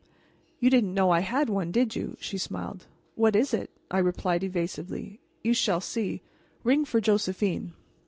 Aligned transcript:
"You 0.59 0.71
didn't 0.71 0.95
know 0.95 1.11
I 1.11 1.19
had 1.19 1.47
one, 1.47 1.69
did 1.71 1.95
you?" 1.95 2.17
she 2.19 2.39
smiled. 2.39 2.87
"What 3.13 3.35
is 3.35 3.53
it?" 3.53 3.69
I 3.91 3.99
replied 3.99 4.43
evasively. 4.43 5.19
"You 5.43 5.53
shall 5.53 5.79
see. 5.79 6.23
Ring 6.63 6.85
for 6.85 6.99
Josephine." 6.99 7.73